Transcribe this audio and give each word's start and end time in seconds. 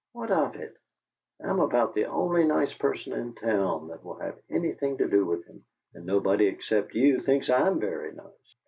"What 0.13 0.31
of 0.31 0.55
it? 0.55 0.75
I'm 1.39 1.59
about 1.59 1.93
the 1.93 2.05
only 2.05 2.43
nice 2.43 2.73
person 2.73 3.13
in 3.13 3.35
town 3.35 3.89
that 3.89 4.03
will 4.03 4.15
have 4.17 4.39
anything 4.49 4.97
to 4.97 5.07
do 5.07 5.25
with 5.27 5.45
him 5.45 5.63
and 5.93 6.07
nobody 6.07 6.47
except 6.47 6.95
you 6.95 7.19
thinks 7.19 7.51
I'M 7.51 7.79
very 7.79 8.11
nice!" 8.11 8.55